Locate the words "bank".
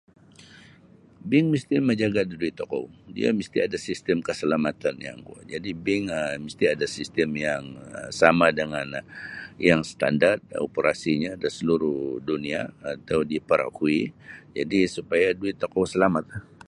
1.29-1.45, 5.85-6.03